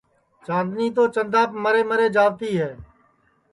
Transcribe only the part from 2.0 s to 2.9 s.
جاوتی ہے